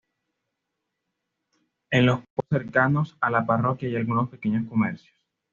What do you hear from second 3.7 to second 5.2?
hay algunos pequeños comercios.